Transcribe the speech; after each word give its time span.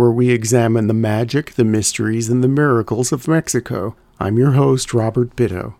where 0.00 0.10
we 0.10 0.30
examine 0.30 0.86
the 0.86 0.94
magic, 0.94 1.52
the 1.56 1.64
mysteries, 1.64 2.30
and 2.30 2.42
the 2.42 2.48
miracles 2.48 3.12
of 3.12 3.28
Mexico. 3.28 3.94
I'm 4.18 4.38
your 4.38 4.52
host, 4.52 4.94
Robert 4.94 5.36
Bitto. 5.36 5.74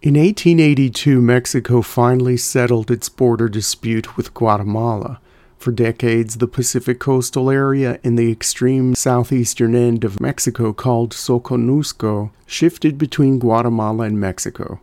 In 0.00 0.14
1882, 0.14 1.20
Mexico 1.20 1.82
finally 1.82 2.38
settled 2.38 2.90
its 2.90 3.10
border 3.10 3.50
dispute 3.50 4.16
with 4.16 4.32
Guatemala. 4.32 5.20
For 5.58 5.70
decades, 5.70 6.38
the 6.38 6.48
Pacific 6.48 6.98
coastal 6.98 7.50
area 7.50 8.00
in 8.02 8.16
the 8.16 8.32
extreme 8.32 8.94
southeastern 8.94 9.74
end 9.74 10.02
of 10.02 10.18
Mexico, 10.18 10.72
called 10.72 11.10
Soconusco, 11.10 12.30
shifted 12.46 12.96
between 12.96 13.38
Guatemala 13.38 14.04
and 14.04 14.18
Mexico. 14.18 14.80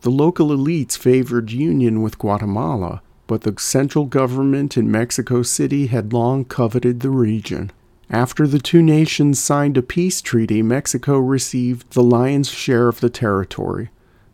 The 0.00 0.10
local 0.10 0.48
elites 0.48 0.96
favored 0.96 1.50
union 1.50 2.00
with 2.00 2.18
Guatemala, 2.18 3.02
but 3.28 3.42
the 3.42 3.54
central 3.58 4.06
government 4.06 4.76
in 4.76 4.90
Mexico 4.90 5.42
City 5.42 5.86
had 5.86 6.12
long 6.12 6.44
coveted 6.44 6.98
the 6.98 7.10
region. 7.10 7.70
After 8.10 8.46
the 8.46 8.58
two 8.58 8.82
nations 8.82 9.38
signed 9.38 9.76
a 9.76 9.82
peace 9.82 10.20
treaty, 10.20 10.62
Mexico 10.62 11.18
received 11.18 11.92
the 11.92 12.02
lion's 12.02 12.48
share 12.48 12.88
of 12.88 13.00
the 13.00 13.10
territory. 13.10 13.90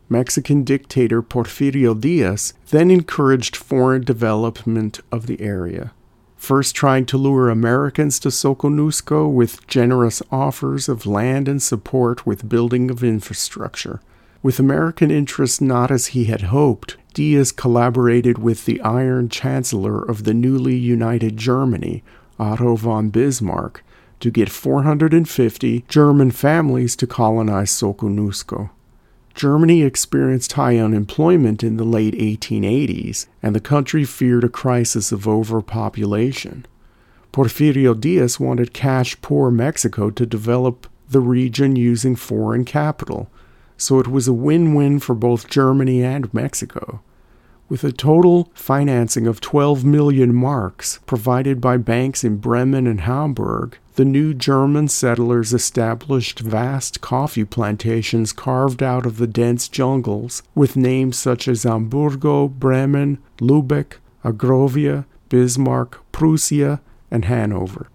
Mexican 0.09 0.63
dictator 0.63 1.23
Porfirio 1.23 2.01
Diaz 2.01 2.55
then 2.71 2.91
encouraged 2.91 3.57
foreign 3.57 4.05
development 4.05 5.01
of 5.11 5.27
the 5.27 5.41
area, 5.41 5.93
first 6.37 6.77
trying 6.77 7.05
to 7.07 7.19
lure 7.19 7.51
Americans 7.51 8.21
to 8.21 8.29
Soconusco 8.29 9.29
with 9.29 9.67
generous 9.67 10.23
offers 10.31 10.89
of 10.89 11.05
land 11.05 11.49
and 11.49 11.61
support 11.61 12.25
with 12.25 12.49
building 12.49 12.91
of 12.93 13.03
infrastructure. 13.03 14.01
With 14.41 14.61
American 14.61 15.11
interests 15.11 15.61
not 15.61 15.91
as 15.91 16.09
he 16.09 16.27
had 16.27 16.43
hoped, 16.43 16.97
Diaz 17.15 17.53
collaborated 17.53 18.39
with 18.39 18.65
the 18.65 18.81
Iron 18.83 19.29
Chancellor 19.29 20.03
of 20.03 20.25
the 20.25 20.35
newly 20.35 20.77
united 20.77 21.37
Germany, 21.37 22.03
Otto 22.41 22.75
von 22.75 23.11
Bismarck, 23.11 23.85
to 24.19 24.33
get 24.33 24.51
450 24.51 25.85
German 25.89 26.33
families 26.33 26.97
to 26.97 27.07
colonize 27.07 27.71
Soconusco. 27.71 28.71
Germany 29.35 29.83
experienced 29.83 30.55
high 30.55 30.77
unemployment 30.77 31.63
in 31.63 31.77
the 31.77 31.85
late 31.85 32.15
1880s, 32.15 33.27
and 33.43 33.55
the 33.55 33.61
country 33.61 34.05
feared 34.05 34.45
a 34.45 34.49
crisis 34.49 35.13
of 35.13 35.29
overpopulation. 35.29 36.67
Porfirio 37.33 37.99
Diaz 37.99 38.41
wanted 38.41 38.73
cash 38.73 39.21
poor 39.23 39.51
Mexico 39.51 40.11
to 40.11 40.27
develop 40.27 40.89
the 41.09 41.21
region 41.21 41.77
using 41.77 42.17
foreign 42.17 42.65
capital 42.65 43.31
so 43.77 43.99
it 43.99 44.09
was 44.09 44.29
a 44.29 44.33
win 44.33 44.75
win 44.75 45.01
for 45.01 45.15
both 45.15 45.49
Germany 45.49 46.03
and 46.03 46.33
Mexico. 46.33 47.01
With 47.69 47.83
a 47.83 47.93
total 47.93 48.51
financing 48.55 49.27
of 49.27 49.41
12 49.41 49.85
million 49.85 50.35
marks 50.35 51.01
provided 51.07 51.61
by 51.61 51.79
banks 51.79 52.23
in 52.23 52.37
Bremen 52.37 52.87
and 52.87 53.01
Hamburg, 53.01 53.79
the 53.95 54.05
new 54.05 54.35
German 54.35 54.89
settlers 54.89 55.55
established 55.55 56.41
vast 56.41 57.01
coffee 57.01 57.45
plantations 57.45 58.33
carved 58.33 58.83
out 58.83 59.07
of 59.07 59.17
the 59.17 59.27
dense 59.27 59.69
jungles 59.69 60.43
with 60.55 60.77
names 60.77 61.19
such 61.19 61.49
as 61.49 61.63
Hamburgo, 61.63 62.49
Bremen, 62.49 63.19
Lubeck, 63.39 63.95
Agrovia, 64.25 65.07
Bismarck, 65.29 66.01
Prussia, 66.13 66.81
and 67.11 67.25
Hanover. 67.25 67.89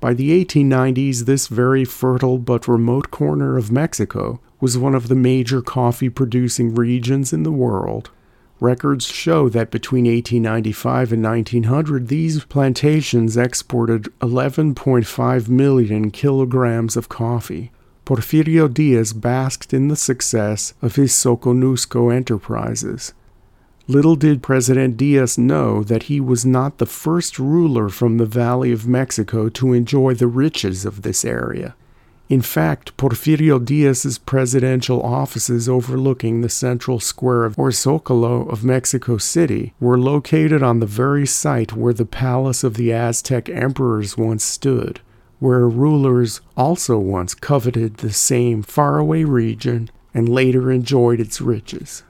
By 0.00 0.14
the 0.14 0.44
1890s, 0.44 1.26
this 1.26 1.46
very 1.46 1.84
fertile 1.84 2.38
but 2.38 2.66
remote 2.66 3.10
corner 3.10 3.56
of 3.56 3.72
Mexico 3.72 4.40
was 4.60 4.78
one 4.78 4.94
of 4.94 5.08
the 5.08 5.14
major 5.14 5.60
coffee 5.62 6.08
producing 6.08 6.74
regions 6.74 7.32
in 7.32 7.42
the 7.42 7.52
world. 7.52 8.10
Records 8.58 9.06
show 9.06 9.50
that 9.50 9.70
between 9.70 10.04
1895 10.04 11.12
and 11.12 11.22
1900, 11.22 12.08
these 12.08 12.44
plantations 12.44 13.36
exported 13.36 14.04
11.5 14.20 15.48
million 15.48 16.10
kilograms 16.10 16.96
of 16.96 17.10
coffee. 17.10 17.70
Porfirio 18.06 18.72
Diaz 18.72 19.12
basked 19.12 19.74
in 19.74 19.88
the 19.88 19.96
success 19.96 20.72
of 20.80 20.96
his 20.96 21.12
Soconusco 21.12 22.14
enterprises. 22.14 23.12
Little 23.88 24.16
did 24.16 24.42
President 24.42 24.96
Diaz 24.96 25.36
know 25.36 25.84
that 25.84 26.04
he 26.04 26.20
was 26.20 26.46
not 26.46 26.78
the 26.78 26.86
first 26.86 27.38
ruler 27.38 27.88
from 27.88 28.16
the 28.16 28.26
Valley 28.26 28.72
of 28.72 28.86
Mexico 28.86 29.48
to 29.50 29.72
enjoy 29.72 30.14
the 30.14 30.26
riches 30.26 30.84
of 30.84 31.02
this 31.02 31.24
area. 31.24 31.74
In 32.28 32.42
fact, 32.42 32.96
Porfirio 32.96 33.64
Diaz's 33.64 34.18
presidential 34.18 35.00
offices 35.00 35.68
overlooking 35.68 36.40
the 36.40 36.48
central 36.48 36.98
square 36.98 37.44
of 37.44 37.56
or 37.56 37.70
Zocalo 37.70 38.50
of 38.50 38.64
Mexico 38.64 39.16
City 39.16 39.74
were 39.78 39.96
located 39.96 40.60
on 40.60 40.80
the 40.80 40.86
very 40.86 41.24
site 41.24 41.74
where 41.74 41.92
the 41.92 42.04
palace 42.04 42.64
of 42.64 42.74
the 42.74 42.92
Aztec 42.92 43.48
emperors 43.48 44.18
once 44.18 44.42
stood, 44.42 44.98
where 45.38 45.68
rulers 45.68 46.40
also 46.56 46.98
once 46.98 47.32
coveted 47.32 47.98
the 47.98 48.12
same 48.12 48.60
faraway 48.60 49.22
region 49.22 49.88
and 50.12 50.28
later 50.28 50.72
enjoyed 50.72 51.20
its 51.20 51.40
riches. 51.40 52.02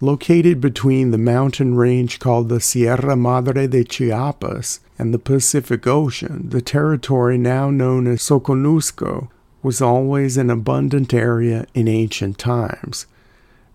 Located 0.00 0.60
between 0.60 1.10
the 1.10 1.18
mountain 1.18 1.74
range 1.74 2.20
called 2.20 2.48
the 2.48 2.60
Sierra 2.60 3.16
Madre 3.16 3.66
de 3.66 3.82
Chiapas 3.82 4.78
and 4.96 5.12
the 5.12 5.18
Pacific 5.18 5.88
Ocean, 5.88 6.48
the 6.50 6.62
territory 6.62 7.36
now 7.36 7.68
known 7.68 8.06
as 8.06 8.22
Soconusco 8.22 9.28
was 9.62 9.80
always 9.82 10.36
an 10.36 10.50
abundant 10.50 11.12
area 11.12 11.66
in 11.74 11.88
ancient 11.88 12.38
times, 12.38 13.06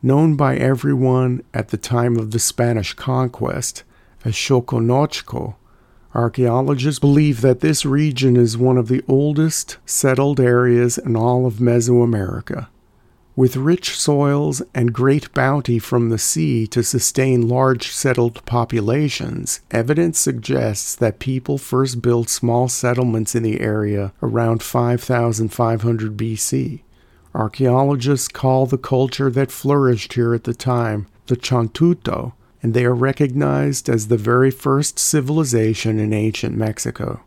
known 0.02 0.36
by 0.36 0.56
everyone 0.58 1.44
at 1.54 1.70
the 1.70 1.78
time 1.78 2.18
of 2.18 2.32
the 2.32 2.40
Spanish 2.40 2.94
conquest 2.94 3.84
as 4.24 4.34
Xoconochco. 4.34 5.56
Archaeologists 6.14 7.00
believe 7.00 7.42
that 7.42 7.60
this 7.60 7.86
region 7.86 8.38
is 8.38 8.58
one 8.58 8.78
of 8.78 8.88
the 8.88 9.04
oldest 9.08 9.78
settled 9.86 10.40
areas 10.40 10.98
in 10.98 11.16
all 11.16 11.46
of 11.46 11.56
Mesoamerica. 11.56 12.68
With 13.38 13.58
rich 13.58 14.00
soils 14.00 14.62
and 14.74 14.94
great 14.94 15.34
bounty 15.34 15.78
from 15.78 16.08
the 16.08 16.18
sea 16.18 16.66
to 16.68 16.82
sustain 16.82 17.50
large 17.50 17.90
settled 17.90 18.46
populations, 18.46 19.60
evidence 19.72 20.18
suggests 20.20 20.96
that 20.96 21.20
people 21.20 21.58
first 21.58 22.02
built 22.02 22.30
small 22.30 22.70
settlements 22.70 23.36
in 23.36 23.44
the 23.44 23.60
area 23.60 24.14
around 24.24 24.64
5500 24.64 26.16
BC. 26.16 26.80
Archaeologists 27.34 28.30
call 28.30 28.68
the 28.68 28.78
culture 28.78 29.30
that 29.30 29.52
flourished 29.52 30.14
here 30.14 30.34
at 30.34 30.46
the 30.46 30.54
time 30.54 31.08
the 31.28 31.36
Chantuto, 31.36 32.34
and 32.64 32.74
they 32.74 32.86
are 32.86 32.96
recognized 32.96 33.90
as 33.90 34.08
the 34.08 34.18
very 34.18 34.52
first 34.52 34.98
civilization 34.98 36.00
in 36.00 36.14
ancient 36.14 36.56
Mexico. 36.56 37.20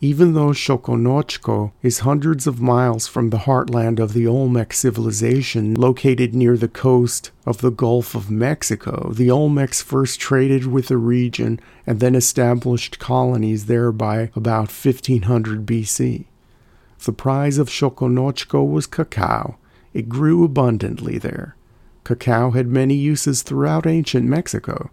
Even 0.00 0.34
though 0.34 0.50
Xoconochco 0.50 1.72
is 1.82 2.00
hundreds 2.00 2.46
of 2.46 2.60
miles 2.60 3.08
from 3.08 3.30
the 3.30 3.38
heartland 3.38 3.98
of 3.98 4.12
the 4.12 4.28
Olmec 4.28 4.72
civilization 4.72 5.74
located 5.74 6.36
near 6.36 6.56
the 6.56 6.68
coast 6.68 7.32
of 7.44 7.62
the 7.62 7.72
Gulf 7.72 8.14
of 8.14 8.30
Mexico, 8.30 9.10
the 9.12 9.26
Olmecs 9.26 9.82
first 9.82 10.20
traded 10.20 10.68
with 10.68 10.86
the 10.86 10.96
region 10.96 11.58
and 11.84 11.98
then 11.98 12.14
established 12.14 13.00
colonies 13.00 13.66
there 13.66 13.90
by 13.90 14.30
about 14.36 14.70
1500 14.70 15.66
BC. 15.66 16.26
The 17.04 17.12
prize 17.12 17.58
of 17.58 17.68
Xoconochco 17.68 18.70
was 18.70 18.86
cacao. 18.86 19.56
It 19.92 20.08
grew 20.08 20.44
abundantly 20.44 21.18
there. 21.18 21.56
Cacao 22.04 22.52
had 22.52 22.68
many 22.68 22.94
uses 22.94 23.42
throughout 23.42 23.84
ancient 23.84 24.26
Mexico. 24.26 24.90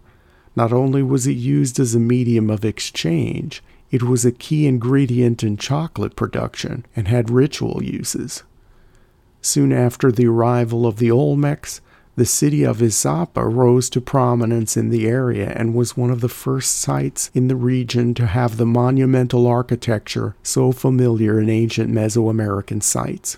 Not 0.56 0.72
only 0.72 1.02
was 1.04 1.28
it 1.28 1.36
used 1.36 1.78
as 1.78 1.94
a 1.94 2.00
medium 2.00 2.50
of 2.50 2.64
exchange, 2.64 3.62
it 3.90 4.02
was 4.02 4.24
a 4.24 4.32
key 4.32 4.66
ingredient 4.66 5.42
in 5.42 5.56
chocolate 5.56 6.16
production 6.16 6.84
and 6.94 7.08
had 7.08 7.30
ritual 7.30 7.82
uses. 7.82 8.42
Soon 9.40 9.72
after 9.72 10.10
the 10.10 10.26
arrival 10.26 10.86
of 10.86 10.96
the 10.98 11.08
Olmecs, 11.08 11.80
the 12.16 12.24
city 12.24 12.64
of 12.64 12.78
Izapa 12.78 13.44
rose 13.44 13.90
to 13.90 14.00
prominence 14.00 14.76
in 14.76 14.88
the 14.88 15.06
area 15.06 15.52
and 15.54 15.74
was 15.74 15.96
one 15.96 16.10
of 16.10 16.22
the 16.22 16.30
first 16.30 16.78
sites 16.78 17.30
in 17.34 17.48
the 17.48 17.56
region 17.56 18.14
to 18.14 18.26
have 18.26 18.56
the 18.56 18.66
monumental 18.66 19.46
architecture 19.46 20.34
so 20.42 20.72
familiar 20.72 21.38
in 21.38 21.50
ancient 21.50 21.92
Mesoamerican 21.92 22.82
sites. 22.82 23.36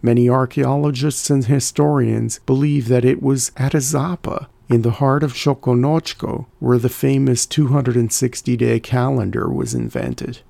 Many 0.00 0.28
archaeologists 0.30 1.28
and 1.28 1.44
historians 1.44 2.38
believe 2.46 2.86
that 2.86 3.04
it 3.04 3.20
was 3.20 3.50
at 3.56 3.72
Izapa 3.72 4.46
in 4.68 4.82
the 4.82 4.92
heart 4.92 5.22
of 5.22 5.32
Xoconochco, 5.32 6.46
where 6.58 6.78
the 6.78 6.88
famous 6.88 7.46
260 7.46 8.56
day 8.56 8.80
calendar 8.80 9.48
was 9.48 9.74
invented. 9.74 10.40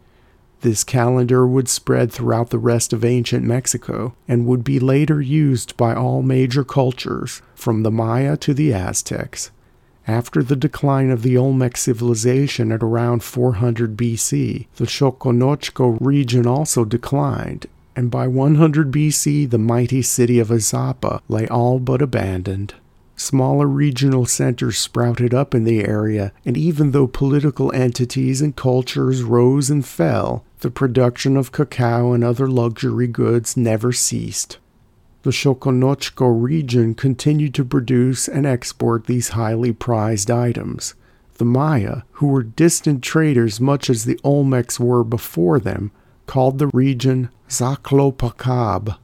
This 0.61 0.83
calendar 0.83 1.47
would 1.47 1.69
spread 1.69 2.11
throughout 2.11 2.51
the 2.51 2.59
rest 2.59 2.93
of 2.93 3.05
ancient 3.05 3.45
Mexico 3.45 4.15
and 4.27 4.45
would 4.47 4.65
be 4.65 4.81
later 4.81 5.21
used 5.21 5.77
by 5.77 5.95
all 5.95 6.23
major 6.23 6.65
cultures, 6.65 7.43
from 7.55 7.85
the 7.85 7.93
Maya 7.93 8.37
to 8.39 8.53
the 8.53 8.75
Aztecs. 8.75 9.53
After 10.09 10.43
the 10.43 10.57
decline 10.57 11.11
of 11.11 11.23
the 11.23 11.37
Olmec 11.37 11.77
civilization 11.77 12.73
at 12.73 12.83
around 12.83 13.23
400 13.23 13.97
BC, 13.97 14.67
the 14.77 14.87
Xoconochco 14.87 15.99
region 16.01 16.47
also 16.47 16.85
declined, 16.85 17.67
and 17.95 18.11
by 18.11 18.27
100 18.27 18.91
BC 18.91 19.49
the 19.49 19.59
mighty 19.59 20.03
city 20.03 20.41
of 20.41 20.49
Izapa 20.49 21.21
lay 21.29 21.47
all 21.47 21.79
but 21.79 22.03
abandoned. 22.03 22.75
Smaller 23.19 23.67
regional 23.67 24.27
centers 24.27 24.79
sprouted 24.79 25.35
up 25.35 25.53
in 25.53 25.65
the 25.65 25.85
area, 25.85 26.33
and 26.45 26.57
even 26.57 26.93
though 26.93 27.09
political 27.09 27.73
entities 27.75 28.41
and 28.41 28.55
cultures 28.55 29.25
rose 29.25 29.71
and 29.71 29.85
fell, 29.85 30.45
the 30.61 30.71
production 30.71 31.37
of 31.37 31.51
cacao 31.51 32.13
and 32.13 32.23
other 32.23 32.47
luxury 32.47 33.09
goods 33.09 33.57
never 33.57 33.93
ceased. 33.93 34.59
The 35.25 35.31
Xoconochco 35.31 36.41
region 36.41 36.95
continued 36.95 37.55
to 37.55 37.65
produce 37.65 38.29
and 38.29 38.47
export 38.47 39.07
these 39.07 39.31
highly 39.31 39.73
prized 39.73 40.31
items. 40.31 40.95
The 41.39 41.45
Maya, 41.45 42.03
who 42.13 42.29
were 42.29 42.45
distant 42.45 43.03
traders 43.03 43.61
much 43.61 43.91
as 43.91 44.05
the 44.05 44.21
Olmecs 44.23 44.79
were 44.79 45.03
before 45.03 45.59
them, 45.59 45.91
called 46.27 46.59
the 46.59 46.69
region 46.69 47.31
Zaclopacab, 47.49 48.97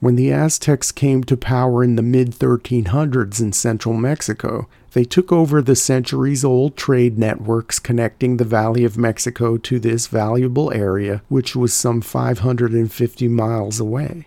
when 0.00 0.16
the 0.16 0.32
Aztecs 0.32 0.90
came 0.92 1.22
to 1.24 1.36
power 1.36 1.84
in 1.84 1.96
the 1.96 2.02
mid 2.02 2.30
1300s 2.30 3.40
in 3.40 3.52
central 3.52 3.94
Mexico, 3.94 4.66
they 4.92 5.04
took 5.04 5.30
over 5.30 5.60
the 5.60 5.76
centuries 5.76 6.44
old 6.44 6.76
trade 6.76 7.18
networks 7.18 7.78
connecting 7.78 8.36
the 8.36 8.44
Valley 8.44 8.84
of 8.84 8.98
Mexico 8.98 9.58
to 9.58 9.78
this 9.78 10.06
valuable 10.06 10.72
area, 10.72 11.22
which 11.28 11.54
was 11.54 11.72
some 11.72 12.00
550 12.00 13.28
miles 13.28 13.78
away. 13.78 14.26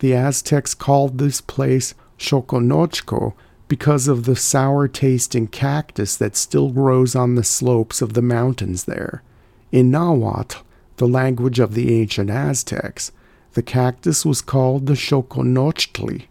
The 0.00 0.14
Aztecs 0.14 0.74
called 0.74 1.18
this 1.18 1.40
place 1.40 1.94
Xoconochco 2.18 3.34
because 3.68 4.08
of 4.08 4.24
the 4.24 4.36
sour 4.36 4.88
tasting 4.88 5.46
cactus 5.46 6.16
that 6.16 6.36
still 6.36 6.70
grows 6.70 7.14
on 7.14 7.36
the 7.36 7.44
slopes 7.44 8.02
of 8.02 8.14
the 8.14 8.22
mountains 8.22 8.84
there. 8.84 9.22
In 9.70 9.90
Nahuatl, 9.90 10.58
the 10.96 11.08
language 11.08 11.58
of 11.58 11.74
the 11.74 11.98
ancient 11.98 12.28
Aztecs, 12.28 13.12
the 13.54 13.62
cactus 13.62 14.24
was 14.24 14.40
called 14.40 14.86
the 14.86 14.94
Xoconochtli, 14.94 16.24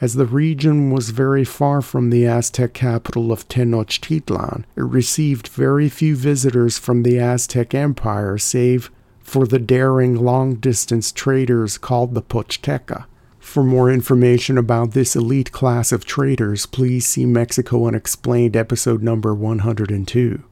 as 0.00 0.14
the 0.14 0.26
region 0.26 0.90
was 0.90 1.10
very 1.10 1.44
far 1.44 1.82
from 1.82 2.10
the 2.10 2.26
Aztec 2.26 2.72
capital 2.72 3.32
of 3.32 3.48
Tenochtitlan. 3.48 4.64
It 4.76 4.82
received 4.82 5.48
very 5.48 5.88
few 5.88 6.16
visitors 6.16 6.78
from 6.78 7.02
the 7.02 7.18
Aztec 7.18 7.74
Empire, 7.74 8.38
save 8.38 8.90
for 9.20 9.46
the 9.46 9.58
daring 9.58 10.16
long 10.16 10.54
distance 10.54 11.12
traders 11.12 11.78
called 11.78 12.14
the 12.14 12.22
Pochteca. 12.22 13.04
For 13.38 13.62
more 13.62 13.90
information 13.90 14.58
about 14.58 14.92
this 14.92 15.16
elite 15.16 15.50
class 15.50 15.92
of 15.92 16.04
traders, 16.04 16.66
please 16.66 17.06
see 17.06 17.26
Mexico 17.26 17.86
Unexplained 17.86 18.56
episode 18.56 19.02
number 19.02 19.34
102. 19.34 20.44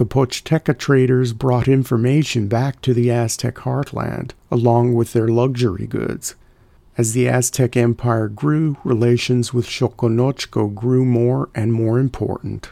The 0.00 0.06
Pochteca 0.06 0.78
traders 0.78 1.34
brought 1.34 1.68
information 1.68 2.48
back 2.48 2.80
to 2.80 2.94
the 2.94 3.10
Aztec 3.10 3.56
heartland, 3.56 4.30
along 4.50 4.94
with 4.94 5.12
their 5.12 5.28
luxury 5.28 5.86
goods. 5.86 6.36
As 6.96 7.12
the 7.12 7.28
Aztec 7.28 7.76
Empire 7.76 8.28
grew, 8.28 8.78
relations 8.82 9.52
with 9.52 9.66
Xoconochco 9.66 10.74
grew 10.74 11.04
more 11.04 11.50
and 11.54 11.74
more 11.74 11.98
important. 11.98 12.70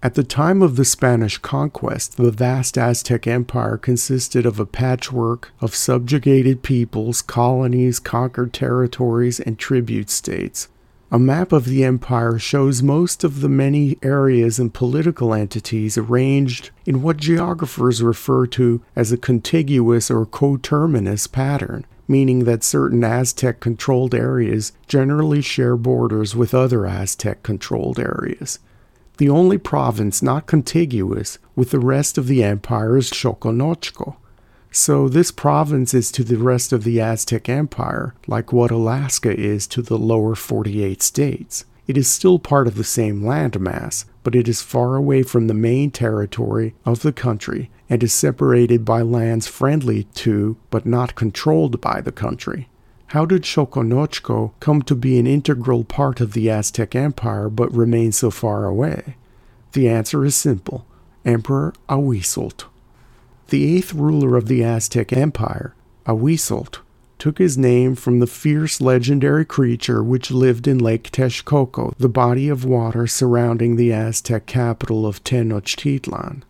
At 0.00 0.14
the 0.14 0.22
time 0.22 0.62
of 0.62 0.76
the 0.76 0.84
Spanish 0.84 1.38
conquest, 1.38 2.18
the 2.18 2.30
vast 2.30 2.78
Aztec 2.78 3.26
Empire 3.26 3.76
consisted 3.76 4.46
of 4.46 4.60
a 4.60 4.64
patchwork 4.64 5.50
of 5.60 5.74
subjugated 5.74 6.62
peoples, 6.62 7.20
colonies, 7.20 7.98
conquered 7.98 8.52
territories, 8.52 9.40
and 9.40 9.58
tribute 9.58 10.08
states. 10.08 10.68
A 11.14 11.18
map 11.20 11.52
of 11.52 11.66
the 11.66 11.84
empire 11.84 12.40
shows 12.40 12.82
most 12.82 13.22
of 13.22 13.40
the 13.40 13.48
many 13.48 13.96
areas 14.02 14.58
and 14.58 14.74
political 14.74 15.32
entities 15.32 15.96
arranged 15.96 16.70
in 16.86 17.02
what 17.02 17.18
geographers 17.18 18.02
refer 18.02 18.48
to 18.48 18.82
as 18.96 19.12
a 19.12 19.16
contiguous 19.16 20.10
or 20.10 20.26
coterminous 20.26 21.28
pattern, 21.28 21.86
meaning 22.08 22.46
that 22.46 22.64
certain 22.64 23.04
Aztec 23.04 23.60
controlled 23.60 24.12
areas 24.12 24.72
generally 24.88 25.40
share 25.40 25.76
borders 25.76 26.34
with 26.34 26.52
other 26.52 26.84
Aztec 26.84 27.44
controlled 27.44 28.00
areas. 28.00 28.58
The 29.18 29.28
only 29.28 29.58
province 29.58 30.20
not 30.20 30.48
contiguous 30.48 31.38
with 31.54 31.70
the 31.70 31.78
rest 31.78 32.18
of 32.18 32.26
the 32.26 32.42
empire 32.42 32.96
is 32.96 33.08
Xoconochco. 33.08 34.16
So, 34.76 35.08
this 35.08 35.30
province 35.30 35.94
is 35.94 36.10
to 36.10 36.24
the 36.24 36.36
rest 36.36 36.72
of 36.72 36.82
the 36.82 37.00
Aztec 37.00 37.48
Empire 37.48 38.12
like 38.26 38.52
what 38.52 38.72
Alaska 38.72 39.32
is 39.32 39.68
to 39.68 39.82
the 39.82 39.96
lower 39.96 40.34
48 40.34 41.00
states. 41.00 41.64
It 41.86 41.96
is 41.96 42.10
still 42.10 42.40
part 42.40 42.66
of 42.66 42.74
the 42.74 42.82
same 42.82 43.22
landmass, 43.22 44.04
but 44.24 44.34
it 44.34 44.48
is 44.48 44.62
far 44.62 44.96
away 44.96 45.22
from 45.22 45.46
the 45.46 45.54
main 45.54 45.92
territory 45.92 46.74
of 46.84 47.02
the 47.02 47.12
country 47.12 47.70
and 47.88 48.02
is 48.02 48.12
separated 48.12 48.84
by 48.84 49.02
lands 49.02 49.46
friendly 49.46 50.08
to 50.14 50.56
but 50.70 50.84
not 50.84 51.14
controlled 51.14 51.80
by 51.80 52.00
the 52.00 52.10
country. 52.10 52.68
How 53.08 53.26
did 53.26 53.42
Xoconochco 53.42 54.54
come 54.58 54.82
to 54.82 54.96
be 54.96 55.20
an 55.20 55.26
integral 55.28 55.84
part 55.84 56.20
of 56.20 56.32
the 56.32 56.50
Aztec 56.50 56.96
Empire 56.96 57.48
but 57.48 57.72
remain 57.72 58.10
so 58.10 58.28
far 58.32 58.64
away? 58.64 59.14
The 59.70 59.88
answer 59.88 60.24
is 60.24 60.34
simple 60.34 60.84
Emperor 61.24 61.74
Ahuizotl. 61.88 62.64
The 63.48 63.76
eighth 63.76 63.92
ruler 63.92 64.36
of 64.36 64.48
the 64.48 64.64
Aztec 64.64 65.12
Empire, 65.12 65.74
Ahuizotl, 66.06 66.78
took 67.18 67.38
his 67.38 67.58
name 67.58 67.94
from 67.94 68.18
the 68.18 68.26
fierce 68.26 68.80
legendary 68.80 69.44
creature 69.44 70.02
which 70.02 70.30
lived 70.30 70.66
in 70.66 70.78
Lake 70.78 71.10
Texcoco, 71.10 71.94
the 71.98 72.08
body 72.08 72.48
of 72.48 72.64
water 72.64 73.06
surrounding 73.06 73.76
the 73.76 73.92
Aztec 73.92 74.46
capital 74.46 75.06
of 75.06 75.22
Tenochtitlan. 75.24 76.42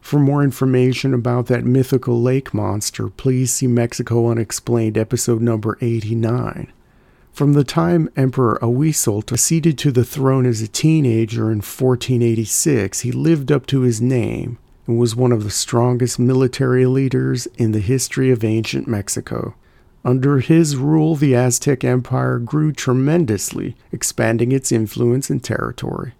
For 0.00 0.18
more 0.18 0.42
information 0.42 1.12
about 1.12 1.46
that 1.46 1.64
mythical 1.64 2.20
lake 2.20 2.54
monster, 2.54 3.08
please 3.08 3.52
see 3.52 3.66
Mexico 3.66 4.28
Unexplained 4.28 4.96
episode 4.96 5.42
number 5.42 5.76
89. 5.80 6.72
From 7.32 7.52
the 7.52 7.64
time 7.64 8.08
Emperor 8.16 8.58
Ahuizotl 8.60 9.32
acceded 9.32 9.78
to 9.78 9.92
the 9.92 10.04
throne 10.04 10.46
as 10.46 10.62
a 10.62 10.68
teenager 10.68 11.50
in 11.50 11.58
1486, 11.58 13.00
he 13.00 13.12
lived 13.12 13.52
up 13.52 13.66
to 13.66 13.82
his 13.82 14.00
name 14.00 14.58
and 14.90 14.98
was 14.98 15.14
one 15.14 15.30
of 15.30 15.44
the 15.44 15.50
strongest 15.50 16.18
military 16.18 16.84
leaders 16.84 17.46
in 17.56 17.70
the 17.70 17.78
history 17.78 18.32
of 18.32 18.42
ancient 18.42 18.88
Mexico. 18.88 19.54
Under 20.04 20.40
his 20.40 20.74
rule, 20.74 21.14
the 21.14 21.32
Aztec 21.32 21.84
Empire 21.84 22.40
grew 22.40 22.72
tremendously, 22.72 23.76
expanding 23.92 24.50
its 24.50 24.72
influence 24.72 25.30
and 25.30 25.44
territory. 25.44 26.14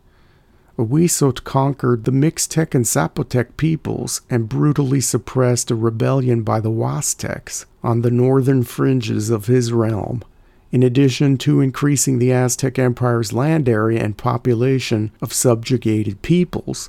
Ahuizotl 0.78 1.42
conquered 1.42 2.04
the 2.04 2.12
Mixtec 2.12 2.72
and 2.72 2.84
Zapotec 2.84 3.56
peoples 3.56 4.20
and 4.30 4.48
brutally 4.48 5.00
suppressed 5.00 5.72
a 5.72 5.74
rebellion 5.74 6.42
by 6.44 6.60
the 6.60 6.70
Huastecs 6.70 7.64
on 7.82 8.02
the 8.02 8.10
northern 8.12 8.62
fringes 8.62 9.30
of 9.30 9.46
his 9.46 9.72
realm. 9.72 10.22
In 10.70 10.84
addition 10.84 11.38
to 11.38 11.60
increasing 11.60 12.20
the 12.20 12.32
Aztec 12.32 12.78
Empire's 12.78 13.32
land 13.32 13.68
area 13.68 14.00
and 14.00 14.16
population 14.16 15.10
of 15.20 15.32
subjugated 15.32 16.22
peoples, 16.22 16.88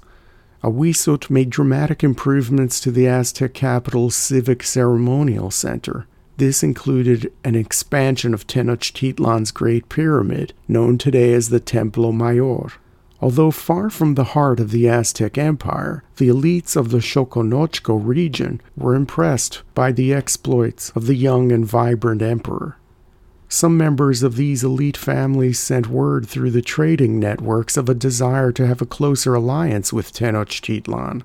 Ahuizotl 0.64 1.30
made 1.30 1.50
dramatic 1.50 2.04
improvements 2.04 2.80
to 2.80 2.92
the 2.92 3.08
Aztec 3.08 3.54
capital's 3.54 4.16
civic 4.16 4.62
ceremonial 4.62 5.50
center. 5.50 6.06
This 6.38 6.62
included 6.62 7.32
an 7.44 7.56
expansion 7.56 8.34
of 8.34 8.46
Tenochtitlan's 8.46 9.52
Great 9.52 9.90
Pyramid, 9.90 10.54
known 10.68 10.98
today 10.98 11.34
as 11.34 11.50
the 11.50 11.60
Templo 11.60 12.12
Mayor. 12.12 12.74
Although 13.22 13.52
far 13.52 13.90
from 13.90 14.16
the 14.16 14.24
heart 14.24 14.60
of 14.60 14.72
the 14.72 14.90
Aztec 14.90 15.38
Empire, 15.38 16.04
the 16.18 16.28
elites 16.30 16.76
of 16.76 16.90
the 16.90 16.98
Xoconochco 16.98 18.00
region 18.04 18.62
were 18.76 18.96
impressed 18.96 19.62
by 19.76 19.92
the 19.92 20.14
exploits 20.14 20.90
of 20.92 21.06
the 21.06 21.16
young 21.16 21.52
and 21.52 21.66
vibrant 21.66 22.22
emperor. 22.24 22.78
Some 23.54 23.76
members 23.76 24.24
of 24.24 24.38
these 24.38 24.64
elite 24.64 24.96
families 24.96 25.60
sent 25.60 25.88
word 25.88 26.26
through 26.26 26.52
the 26.52 26.62
trading 26.62 27.20
networks 27.20 27.76
of 27.76 27.90
a 27.90 27.94
desire 27.94 28.50
to 28.54 28.66
have 28.66 28.82
a 28.82 28.86
closer 28.86 29.36
alliance 29.36 29.92
with 29.92 30.14
Tenochtitlan. 30.14 31.24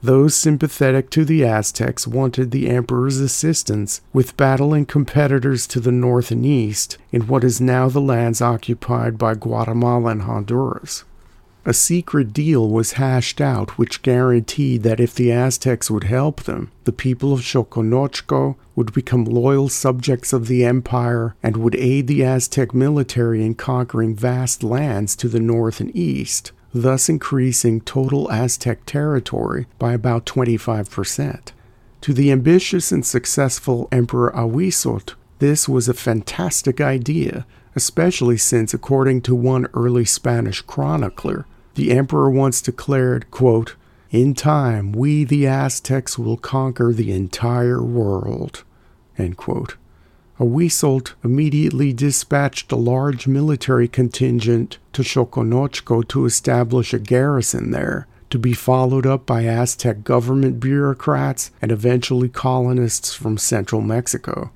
Those 0.00 0.36
sympathetic 0.36 1.10
to 1.10 1.24
the 1.24 1.44
Aztecs 1.44 2.06
wanted 2.06 2.52
the 2.52 2.70
emperor's 2.70 3.18
assistance 3.18 4.02
with 4.12 4.36
battling 4.36 4.86
competitors 4.86 5.66
to 5.66 5.80
the 5.80 5.90
north 5.90 6.30
and 6.30 6.46
east 6.46 6.96
in 7.10 7.26
what 7.26 7.42
is 7.42 7.60
now 7.60 7.88
the 7.88 8.00
lands 8.00 8.40
occupied 8.40 9.18
by 9.18 9.34
Guatemala 9.34 10.12
and 10.12 10.22
Honduras. 10.22 11.02
A 11.66 11.72
secret 11.72 12.34
deal 12.34 12.68
was 12.68 12.92
hashed 12.92 13.40
out 13.40 13.78
which 13.78 14.02
guaranteed 14.02 14.82
that 14.82 15.00
if 15.00 15.14
the 15.14 15.32
Aztecs 15.32 15.90
would 15.90 16.04
help 16.04 16.42
them, 16.42 16.70
the 16.84 16.92
people 16.92 17.32
of 17.32 17.40
Xoconochco 17.40 18.56
would 18.76 18.92
become 18.92 19.24
loyal 19.24 19.70
subjects 19.70 20.34
of 20.34 20.46
the 20.46 20.62
empire 20.62 21.34
and 21.42 21.56
would 21.56 21.74
aid 21.76 22.06
the 22.06 22.22
Aztec 22.22 22.74
military 22.74 23.42
in 23.42 23.54
conquering 23.54 24.14
vast 24.14 24.62
lands 24.62 25.16
to 25.16 25.26
the 25.26 25.40
north 25.40 25.80
and 25.80 25.94
east, 25.96 26.52
thus 26.74 27.08
increasing 27.08 27.80
total 27.80 28.30
Aztec 28.30 28.84
territory 28.84 29.66
by 29.78 29.94
about 29.94 30.26
25%. 30.26 31.52
To 32.02 32.12
the 32.12 32.30
ambitious 32.30 32.92
and 32.92 33.06
successful 33.06 33.88
Emperor 33.90 34.30
Ahuizotl, 34.32 35.14
this 35.38 35.66
was 35.66 35.88
a 35.88 35.94
fantastic 35.94 36.82
idea, 36.82 37.46
especially 37.74 38.36
since, 38.36 38.74
according 38.74 39.22
to 39.22 39.34
one 39.34 39.66
early 39.72 40.04
Spanish 40.04 40.60
chronicler, 40.60 41.46
the 41.74 41.90
emperor 41.92 42.30
once 42.30 42.60
declared, 42.60 43.30
quote, 43.30 43.74
In 44.10 44.34
time, 44.34 44.92
we 44.92 45.24
the 45.24 45.46
Aztecs 45.46 46.18
will 46.18 46.36
conquer 46.36 46.92
the 46.92 47.12
entire 47.12 47.82
world. 47.82 48.64
End 49.18 49.36
quote. 49.36 49.76
Immediately 50.38 51.92
dispatched 51.92 52.72
a 52.72 52.76
large 52.76 53.26
military 53.26 53.86
contingent 53.86 54.78
to 54.92 55.02
Xoconochco 55.02 56.06
to 56.08 56.24
establish 56.24 56.92
a 56.92 56.98
garrison 56.98 57.70
there, 57.70 58.08
to 58.30 58.38
be 58.38 58.52
followed 58.52 59.06
up 59.06 59.26
by 59.26 59.44
Aztec 59.44 60.02
government 60.02 60.58
bureaucrats 60.58 61.52
and 61.62 61.70
eventually 61.70 62.28
colonists 62.28 63.14
from 63.14 63.38
central 63.38 63.80
Mexico. 63.80 64.50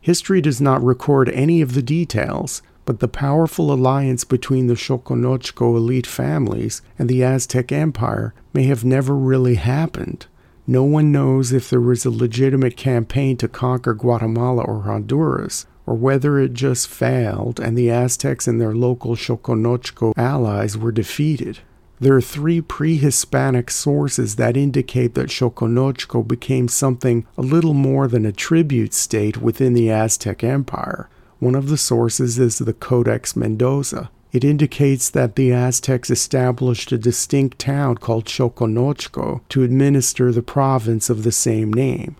History 0.00 0.40
does 0.40 0.60
not 0.60 0.82
record 0.82 1.28
any 1.28 1.60
of 1.60 1.74
the 1.74 1.82
details, 1.82 2.62
but 2.90 2.98
the 2.98 3.06
powerful 3.06 3.72
alliance 3.72 4.24
between 4.24 4.66
the 4.66 4.74
Xoconochco 4.74 5.76
elite 5.76 6.08
families 6.08 6.82
and 6.98 7.08
the 7.08 7.22
Aztec 7.22 7.70
Empire 7.70 8.34
may 8.52 8.64
have 8.64 8.84
never 8.84 9.14
really 9.14 9.54
happened. 9.54 10.26
No 10.66 10.82
one 10.82 11.12
knows 11.12 11.52
if 11.52 11.70
there 11.70 11.80
was 11.80 12.04
a 12.04 12.10
legitimate 12.10 12.76
campaign 12.76 13.36
to 13.36 13.46
conquer 13.46 13.94
Guatemala 13.94 14.64
or 14.64 14.82
Honduras, 14.82 15.66
or 15.86 15.94
whether 15.94 16.40
it 16.40 16.52
just 16.52 16.88
failed 16.88 17.60
and 17.60 17.78
the 17.78 17.92
Aztecs 17.92 18.48
and 18.48 18.60
their 18.60 18.74
local 18.74 19.14
Xoconochco 19.14 20.12
allies 20.16 20.76
were 20.76 20.90
defeated. 20.90 21.60
There 22.00 22.16
are 22.16 22.20
three 22.20 22.60
pre 22.60 22.96
Hispanic 22.96 23.70
sources 23.70 24.34
that 24.34 24.56
indicate 24.56 25.14
that 25.14 25.28
Xoconochco 25.28 26.26
became 26.26 26.66
something 26.66 27.24
a 27.38 27.42
little 27.42 27.74
more 27.74 28.08
than 28.08 28.26
a 28.26 28.32
tribute 28.32 28.92
state 28.92 29.36
within 29.36 29.74
the 29.74 29.92
Aztec 29.92 30.42
Empire. 30.42 31.08
One 31.40 31.54
of 31.54 31.68
the 31.70 31.78
sources 31.78 32.38
is 32.38 32.58
the 32.58 32.74
Codex 32.74 33.34
Mendoza. 33.34 34.10
It 34.30 34.44
indicates 34.44 35.08
that 35.08 35.36
the 35.36 35.52
Aztecs 35.52 36.10
established 36.10 36.92
a 36.92 36.98
distinct 36.98 37.58
town 37.58 37.96
called 37.96 38.26
Xoconochco 38.26 39.40
to 39.48 39.62
administer 39.62 40.32
the 40.32 40.42
province 40.42 41.08
of 41.08 41.22
the 41.22 41.32
same 41.32 41.72
name. 41.72 42.16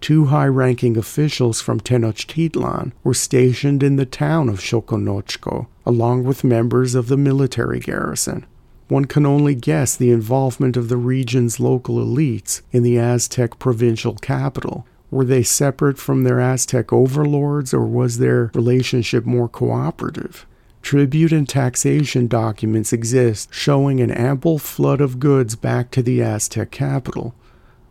Two 0.00 0.26
high 0.26 0.46
ranking 0.46 0.96
officials 0.96 1.60
from 1.60 1.80
Tenochtitlan 1.80 2.92
were 3.04 3.12
stationed 3.12 3.82
in 3.82 3.96
the 3.96 4.06
town 4.06 4.48
of 4.48 4.60
Xoconochco, 4.60 5.66
along 5.84 6.24
with 6.24 6.42
members 6.42 6.94
of 6.94 7.08
the 7.08 7.18
military 7.18 7.78
garrison. 7.78 8.46
One 8.88 9.04
can 9.04 9.26
only 9.26 9.54
guess 9.54 9.94
the 9.94 10.10
involvement 10.10 10.78
of 10.78 10.88
the 10.88 10.96
region's 10.96 11.60
local 11.60 11.96
elites 11.96 12.62
in 12.72 12.82
the 12.82 12.98
Aztec 12.98 13.58
provincial 13.58 14.14
capital. 14.14 14.86
Were 15.10 15.24
they 15.24 15.42
separate 15.42 15.98
from 15.98 16.22
their 16.22 16.40
Aztec 16.40 16.92
overlords, 16.92 17.72
or 17.72 17.86
was 17.86 18.18
their 18.18 18.50
relationship 18.54 19.24
more 19.24 19.48
cooperative? 19.48 20.46
Tribute 20.82 21.32
and 21.32 21.48
taxation 21.48 22.26
documents 22.28 22.92
exist 22.92 23.52
showing 23.52 24.00
an 24.00 24.10
ample 24.10 24.58
flood 24.58 25.00
of 25.00 25.18
goods 25.18 25.56
back 25.56 25.90
to 25.92 26.02
the 26.02 26.22
Aztec 26.22 26.70
capital. 26.70 27.34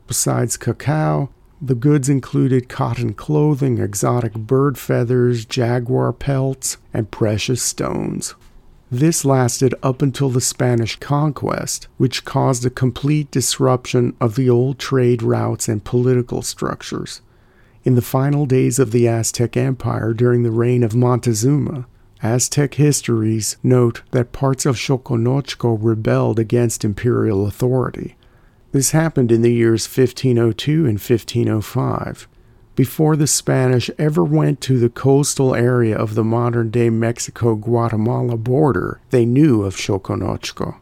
Besides 0.07 0.55
cacao, 0.57 1.29
the 1.61 1.75
goods 1.75 2.09
included 2.09 2.69
cotton 2.69 3.13
clothing, 3.13 3.79
exotic 3.79 4.33
bird 4.33 4.77
feathers, 4.77 5.45
jaguar 5.45 6.13
pelts, 6.13 6.77
and 6.93 7.11
precious 7.11 7.61
stones. 7.61 8.35
This 8.91 9.25
lasted 9.25 9.73
up 9.81 10.01
until 10.01 10.29
the 10.29 10.41
Spanish 10.41 10.95
conquest, 10.97 11.87
which 11.97 12.23
caused 12.23 12.65
a 12.65 12.69
complete 12.69 13.31
disruption 13.31 14.15
of 14.21 14.35
the 14.35 14.49
old 14.49 14.77
trade 14.77 15.23
routes 15.23 15.67
and 15.67 15.83
political 15.83 16.43
structures. 16.43 17.21
In 17.83 17.95
the 17.95 18.01
final 18.01 18.45
days 18.45 18.77
of 18.77 18.91
the 18.91 19.07
Aztec 19.07 19.57
Empire 19.57 20.13
during 20.13 20.43
the 20.43 20.51
reign 20.51 20.83
of 20.83 20.95
Montezuma, 20.95 21.87
Aztec 22.21 22.75
histories 22.75 23.57
note 23.63 24.01
that 24.11 24.31
parts 24.31 24.65
of 24.65 24.75
Xoconochco 24.77 25.77
rebelled 25.81 26.39
against 26.39 26.85
imperial 26.85 27.45
authority. 27.47 28.15
This 28.71 28.91
happened 28.91 29.31
in 29.31 29.41
the 29.41 29.53
years 29.53 29.87
1502 29.87 30.85
and 30.85 30.99
1505 30.99 32.27
before 32.75 33.15
the 33.15 33.27
Spanish 33.27 33.89
ever 33.97 34.23
went 34.23 34.61
to 34.61 34.77
the 34.77 34.89
coastal 34.89 35.55
area 35.55 35.97
of 35.97 36.15
the 36.15 36.23
modern 36.23 36.69
day 36.69 36.89
Mexico 36.89 37.55
Guatemala 37.55 38.37
border, 38.37 38.99
they 39.09 39.25
knew 39.25 39.63
of 39.63 39.75
Xoconochco. 39.75 40.75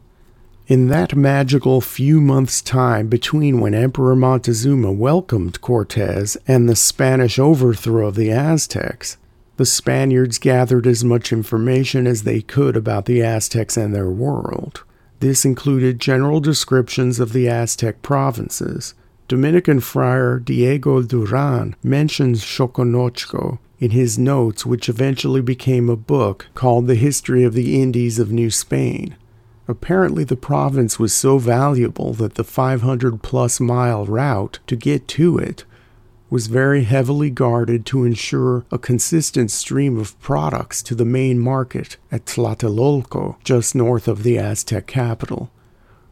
In 0.66 0.88
that 0.88 1.16
magical 1.16 1.82
few 1.82 2.22
months' 2.22 2.62
time 2.62 3.08
between 3.08 3.60
when 3.60 3.74
Emperor 3.74 4.16
Montezuma 4.16 4.92
welcomed 4.92 5.60
Cortez 5.60 6.38
and 6.48 6.68
the 6.70 6.76
Spanish 6.76 7.38
overthrow 7.38 8.08
of 8.08 8.16
the 8.16 8.32
Aztecs, 8.32 9.18
the 9.58 9.66
Spaniards 9.66 10.40
gathered 10.40 10.88
as 10.88 11.04
much 11.04 11.32
information 11.32 12.08
as 12.08 12.24
they 12.24 12.42
could 12.42 12.76
about 12.76 13.06
the 13.06 13.22
Aztecs 13.22 13.78
and 13.78 13.94
their 13.94 14.10
world. 14.10 14.84
This 15.20 15.46
included 15.46 16.00
general 16.00 16.40
descriptions 16.40 17.20
of 17.20 17.34
the 17.34 17.48
Aztec 17.48 18.02
provinces, 18.02 18.96
Dominican 19.34 19.80
friar 19.80 20.38
Diego 20.38 21.02
Duran 21.02 21.76
mentions 21.82 22.46
Xoconochco 22.46 23.58
in 23.80 23.90
his 23.90 24.20
notes, 24.20 24.64
which 24.64 24.88
eventually 24.88 25.42
became 25.42 25.90
a 25.90 25.96
book 25.96 26.50
called 26.54 26.86
The 26.86 26.94
History 26.94 27.44
of 27.44 27.56
the 27.56 27.82
Indies 27.82 28.20
of 28.20 28.32
New 28.32 28.52
Spain. 28.52 29.16
Apparently, 29.68 30.24
the 30.24 30.36
province 30.36 31.00
was 31.00 31.16
so 31.16 31.40
valuable 31.40 32.14
that 32.14 32.36
the 32.36 32.44
500 32.44 33.24
plus 33.24 33.60
mile 33.60 34.06
route 34.06 34.60
to 34.68 34.76
get 34.76 35.08
to 35.08 35.40
it 35.40 35.66
was 36.30 36.46
very 36.46 36.84
heavily 36.84 37.32
guarded 37.32 37.88
to 37.88 38.06
ensure 38.06 38.66
a 38.72 38.78
consistent 38.78 39.50
stream 39.50 39.98
of 39.98 40.20
products 40.22 40.84
to 40.84 40.94
the 40.94 41.06
main 41.06 41.40
market 41.40 41.98
at 42.12 42.26
Tlatelolco, 42.26 43.38
just 43.44 43.74
north 43.74 44.08
of 44.08 44.22
the 44.22 44.38
Aztec 44.38 44.86
capital. 44.86 45.50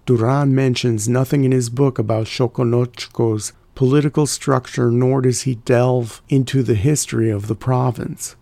Duran 0.05 0.55
mentions 0.55 1.07
nothing 1.07 1.43
in 1.43 1.51
his 1.51 1.69
book 1.69 1.99
about 1.99 2.25
Xoconochco's 2.25 3.53
political 3.75 4.25
structure, 4.25 4.91
nor 4.91 5.21
does 5.21 5.41
he 5.43 5.55
delve 5.55 6.21
into 6.27 6.63
the 6.63 6.75
history 6.75 7.29
of 7.29 7.47
the 7.47 7.55
province. 7.55 8.35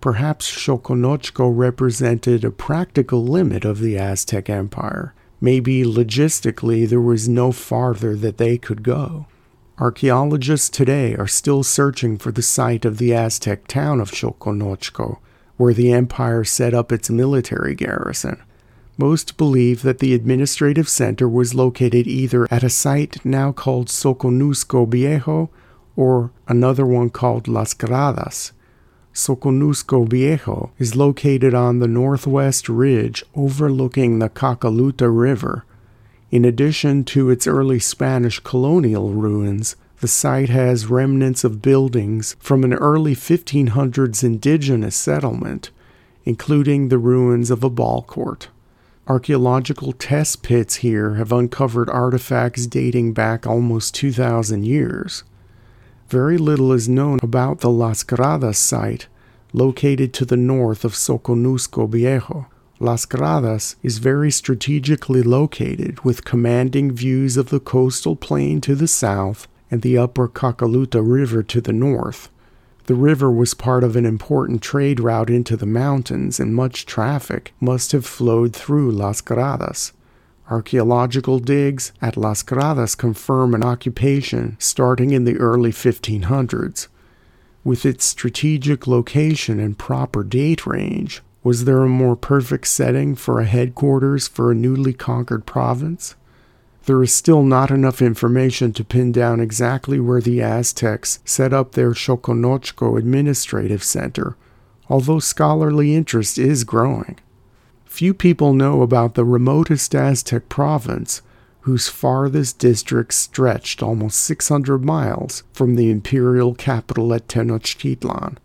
Perhaps 0.00 0.50
Xoconochco 0.50 1.50
represented 1.54 2.44
a 2.44 2.50
practical 2.50 3.24
limit 3.24 3.64
of 3.64 3.80
the 3.80 3.98
Aztec 3.98 4.48
Empire. 4.48 5.14
Maybe 5.40 5.82
logistically 5.82 6.88
there 6.88 7.00
was 7.00 7.28
no 7.28 7.52
farther 7.52 8.14
that 8.16 8.38
they 8.38 8.58
could 8.58 8.82
go. 8.82 9.26
Archaeologists 9.78 10.68
today 10.68 11.14
are 11.14 11.28
still 11.28 11.62
searching 11.62 12.18
for 12.18 12.32
the 12.32 12.42
site 12.42 12.84
of 12.84 12.98
the 12.98 13.14
Aztec 13.14 13.66
town 13.66 14.00
of 14.00 14.10
Xoconochco, 14.10 15.18
where 15.56 15.74
the 15.74 15.92
empire 15.92 16.44
set 16.44 16.74
up 16.74 16.92
its 16.92 17.10
military 17.10 17.74
garrison. 17.74 18.40
Most 19.00 19.36
believe 19.36 19.82
that 19.82 20.00
the 20.00 20.12
administrative 20.12 20.88
center 20.88 21.28
was 21.28 21.54
located 21.54 22.08
either 22.08 22.48
at 22.52 22.64
a 22.64 22.68
site 22.68 23.24
now 23.24 23.52
called 23.52 23.86
Soconusco 23.86 24.88
Viejo 24.88 25.50
or 25.94 26.32
another 26.48 26.84
one 26.84 27.08
called 27.08 27.46
Las 27.46 27.74
Gradas. 27.74 28.50
Soconusco 29.14 30.08
Viejo 30.08 30.72
is 30.80 30.96
located 30.96 31.54
on 31.54 31.78
the 31.78 31.86
northwest 31.86 32.68
ridge 32.68 33.24
overlooking 33.36 34.18
the 34.18 34.28
Cacaluta 34.28 35.08
River. 35.08 35.64
In 36.32 36.44
addition 36.44 37.04
to 37.04 37.30
its 37.30 37.46
early 37.46 37.78
Spanish 37.78 38.40
colonial 38.40 39.12
ruins, 39.12 39.76
the 40.00 40.08
site 40.08 40.48
has 40.48 40.86
remnants 40.86 41.44
of 41.44 41.62
buildings 41.62 42.34
from 42.40 42.64
an 42.64 42.74
early 42.74 43.14
1500s 43.14 44.24
indigenous 44.24 44.96
settlement, 44.96 45.70
including 46.24 46.88
the 46.88 46.98
ruins 46.98 47.48
of 47.52 47.62
a 47.62 47.70
ball 47.70 48.02
court. 48.02 48.48
Archaeological 49.08 49.92
test 49.92 50.42
pits 50.42 50.76
here 50.76 51.14
have 51.14 51.32
uncovered 51.32 51.88
artifacts 51.88 52.66
dating 52.66 53.14
back 53.14 53.46
almost 53.46 53.94
2,000 53.94 54.66
years. 54.66 55.24
Very 56.10 56.36
little 56.36 56.72
is 56.72 56.90
known 56.90 57.18
about 57.22 57.60
the 57.60 57.70
Las 57.70 58.04
Gradas 58.04 58.56
site, 58.56 59.06
located 59.54 60.12
to 60.12 60.26
the 60.26 60.36
north 60.36 60.84
of 60.84 60.92
Soconusco 60.92 61.88
Viejo. 61.88 62.48
Las 62.80 63.06
Gradas 63.06 63.76
is 63.82 63.96
very 63.96 64.30
strategically 64.30 65.22
located 65.22 66.00
with 66.04 66.26
commanding 66.26 66.92
views 66.92 67.38
of 67.38 67.48
the 67.48 67.60
coastal 67.60 68.14
plain 68.14 68.60
to 68.60 68.74
the 68.74 68.86
south 68.86 69.48
and 69.70 69.80
the 69.80 69.96
upper 69.96 70.28
Cacaluta 70.28 71.00
River 71.00 71.42
to 71.44 71.62
the 71.62 71.72
north. 71.72 72.28
The 72.88 72.94
river 72.94 73.30
was 73.30 73.52
part 73.52 73.84
of 73.84 73.96
an 73.96 74.06
important 74.06 74.62
trade 74.62 74.98
route 74.98 75.28
into 75.28 75.58
the 75.58 75.66
mountains, 75.66 76.40
and 76.40 76.54
much 76.54 76.86
traffic 76.86 77.52
must 77.60 77.92
have 77.92 78.06
flowed 78.06 78.56
through 78.56 78.92
Las 78.92 79.20
Gradas. 79.20 79.92
Archaeological 80.50 81.38
digs 81.38 81.92
at 82.00 82.16
Las 82.16 82.42
Gradas 82.42 82.96
confirm 82.96 83.54
an 83.54 83.62
occupation 83.62 84.56
starting 84.58 85.10
in 85.10 85.24
the 85.24 85.36
early 85.36 85.70
1500s. 85.70 86.88
With 87.62 87.84
its 87.84 88.06
strategic 88.06 88.86
location 88.86 89.60
and 89.60 89.76
proper 89.76 90.24
date 90.24 90.66
range, 90.66 91.20
was 91.44 91.66
there 91.66 91.82
a 91.82 91.88
more 91.90 92.16
perfect 92.16 92.68
setting 92.68 93.14
for 93.14 93.38
a 93.38 93.44
headquarters 93.44 94.28
for 94.28 94.50
a 94.50 94.54
newly 94.54 94.94
conquered 94.94 95.44
province? 95.44 96.14
There 96.88 97.02
is 97.02 97.12
still 97.12 97.42
not 97.42 97.70
enough 97.70 98.00
information 98.00 98.72
to 98.72 98.82
pin 98.82 99.12
down 99.12 99.40
exactly 99.40 100.00
where 100.00 100.22
the 100.22 100.40
Aztecs 100.40 101.18
set 101.22 101.52
up 101.52 101.72
their 101.72 101.90
Xoconochco 101.90 102.98
Administrative 102.98 103.84
Center, 103.84 104.38
although 104.88 105.18
scholarly 105.18 105.94
interest 105.94 106.38
is 106.38 106.64
growing. 106.64 107.18
Few 107.84 108.14
people 108.14 108.54
know 108.54 108.80
about 108.80 109.16
the 109.16 109.24
remotest 109.26 109.94
Aztec 109.94 110.48
province, 110.48 111.20
whose 111.60 111.88
farthest 111.88 112.58
district 112.58 113.12
stretched 113.12 113.82
almost 113.82 114.20
600 114.20 114.82
miles 114.82 115.42
from 115.52 115.74
the 115.74 115.90
imperial 115.90 116.54
capital 116.54 117.12
at 117.12 117.28
Tenochtitlan. 117.28 118.38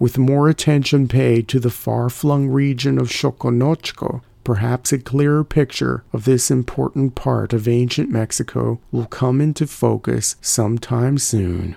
With 0.00 0.18
more 0.18 0.48
attention 0.48 1.06
paid 1.06 1.46
to 1.46 1.60
the 1.60 1.70
far 1.70 2.10
flung 2.10 2.48
region 2.48 2.98
of 2.98 3.06
Xoconochco, 3.06 4.20
perhaps 4.44 4.92
a 4.92 4.98
clearer 4.98 5.42
picture 5.42 6.04
of 6.12 6.24
this 6.24 6.50
important 6.50 7.14
part 7.14 7.52
of 7.52 7.66
ancient 7.66 8.10
Mexico 8.10 8.80
will 8.92 9.06
come 9.06 9.40
into 9.40 9.66
focus 9.66 10.36
sometime 10.40 11.18
soon. 11.18 11.76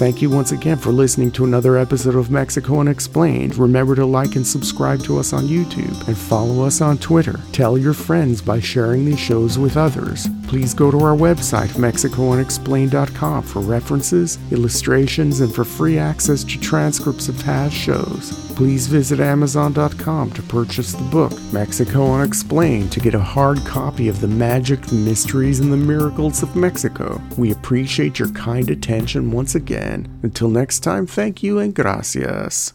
Thank 0.00 0.22
you 0.22 0.30
once 0.30 0.50
again 0.50 0.78
for 0.78 0.92
listening 0.92 1.30
to 1.32 1.44
another 1.44 1.76
episode 1.76 2.14
of 2.14 2.30
Mexico 2.30 2.80
Unexplained. 2.80 3.56
Remember 3.56 3.94
to 3.94 4.06
like 4.06 4.34
and 4.34 4.46
subscribe 4.46 5.00
to 5.00 5.18
us 5.18 5.34
on 5.34 5.44
YouTube 5.44 6.08
and 6.08 6.16
follow 6.16 6.64
us 6.64 6.80
on 6.80 6.96
Twitter. 6.96 7.38
Tell 7.52 7.76
your 7.76 7.92
friends 7.92 8.40
by 8.40 8.60
sharing 8.60 9.04
these 9.04 9.20
shows 9.20 9.58
with 9.58 9.76
others. 9.76 10.26
Please 10.50 10.74
go 10.74 10.90
to 10.90 10.98
our 10.98 11.16
website, 11.16 11.68
MexicoUnexplained.com, 11.76 13.44
for 13.44 13.60
references, 13.60 14.36
illustrations, 14.50 15.42
and 15.42 15.54
for 15.54 15.62
free 15.62 15.96
access 15.96 16.42
to 16.42 16.58
transcripts 16.58 17.28
of 17.28 17.38
past 17.44 17.72
shows. 17.72 18.52
Please 18.56 18.88
visit 18.88 19.20
Amazon.com 19.20 20.32
to 20.32 20.42
purchase 20.42 20.92
the 20.92 21.04
book, 21.04 21.32
Mexico 21.52 22.14
Unexplained, 22.14 22.90
to 22.90 22.98
get 22.98 23.14
a 23.14 23.20
hard 23.20 23.64
copy 23.64 24.08
of 24.08 24.20
the 24.20 24.26
magic, 24.26 24.82
the 24.82 24.96
mysteries, 24.96 25.60
and 25.60 25.72
the 25.72 25.76
miracles 25.76 26.42
of 26.42 26.56
Mexico. 26.56 27.22
We 27.38 27.52
appreciate 27.52 28.18
your 28.18 28.32
kind 28.32 28.70
attention 28.70 29.30
once 29.30 29.54
again. 29.54 30.18
Until 30.24 30.50
next 30.50 30.80
time, 30.80 31.06
thank 31.06 31.44
you 31.44 31.60
and 31.60 31.72
gracias. 31.72 32.74